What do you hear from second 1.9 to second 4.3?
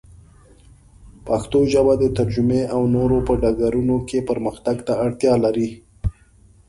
د ترجمې او نورو په ډګرونو کې